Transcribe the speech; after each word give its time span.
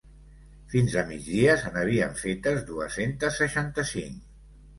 Fins 0.69 0.95
a 1.01 1.03
migdia, 1.09 1.57
se 1.63 1.73
n’havien 1.75 2.15
fetes 2.23 2.65
dues-centes 2.71 3.39
seixanta-cinc. 3.45 4.27